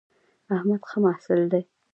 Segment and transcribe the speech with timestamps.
[0.55, 1.61] احمد ښه محصل دی